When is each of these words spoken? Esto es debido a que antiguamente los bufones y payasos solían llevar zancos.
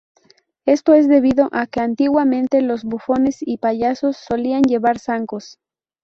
Esto 0.65 0.95
es 0.95 1.07
debido 1.07 1.47
a 1.51 1.67
que 1.67 1.79
antiguamente 1.79 2.63
los 2.63 2.83
bufones 2.85 3.37
y 3.41 3.57
payasos 3.57 4.17
solían 4.17 4.63
llevar 4.63 4.97
zancos. 4.97 5.59